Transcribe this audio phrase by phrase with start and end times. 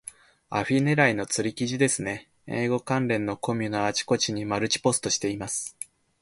[0.49, 2.27] アフィ狙いの釣り記事ですね。
[2.47, 5.77] 英語関係のコミュのあちこちにマルチポストしています。